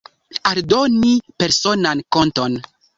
Aldoni 0.51 1.13
personan 1.45 2.05
konton. 2.19 2.63